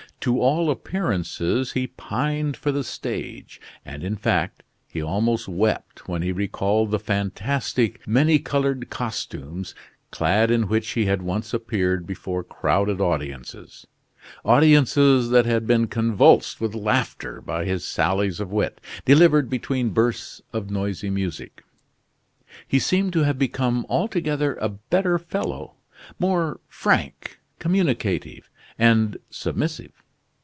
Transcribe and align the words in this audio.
To 0.21 0.39
all 0.39 0.69
appearance 0.69 1.39
he 1.73 1.87
pined 1.87 2.55
for 2.55 2.71
the 2.71 2.83
stage, 2.83 3.59
and, 3.83 4.03
in 4.03 4.15
fact, 4.15 4.61
he 4.87 5.01
almost 5.01 5.47
wept 5.47 6.07
when 6.07 6.21
he 6.21 6.31
recalled 6.31 6.91
the 6.91 6.99
fantastic, 6.99 8.07
many 8.07 8.37
colored 8.37 8.91
costumes, 8.91 9.73
clad 10.11 10.51
in 10.51 10.67
which 10.67 10.89
he 10.91 11.05
had 11.05 11.23
once 11.23 11.55
appeared 11.55 12.05
before 12.05 12.43
crowded 12.43 13.01
audiences 13.01 13.87
audiences 14.45 15.31
that 15.31 15.47
had 15.47 15.65
been 15.65 15.87
convulsed 15.87 16.61
with 16.61 16.75
laughter 16.75 17.41
by 17.41 17.65
his 17.65 17.83
sallies 17.83 18.39
of 18.39 18.51
wit, 18.51 18.79
delivered 19.05 19.49
between 19.49 19.89
bursts 19.89 20.39
of 20.53 20.69
noisy 20.69 21.09
music. 21.09 21.63
He 22.67 22.77
seemed 22.77 23.11
to 23.13 23.23
have 23.23 23.39
become 23.39 23.87
altogether 23.89 24.53
a 24.61 24.69
better 24.69 25.17
fellow; 25.17 25.77
more 26.19 26.59
frank, 26.69 27.39
communicative, 27.57 28.51
and 28.77 29.17
submissive. 29.31 29.91